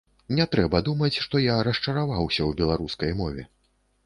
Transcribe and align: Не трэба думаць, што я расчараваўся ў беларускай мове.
Не 0.37 0.45
трэба 0.53 0.79
думаць, 0.87 1.19
што 1.25 1.41
я 1.43 1.57
расчараваўся 1.69 2.37
ў 2.49 2.63
беларускай 2.63 3.15
мове. 3.23 3.49